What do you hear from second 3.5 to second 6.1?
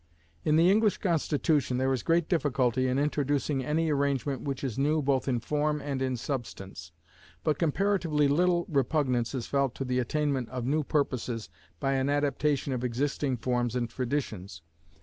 any arrangement which is new both in form and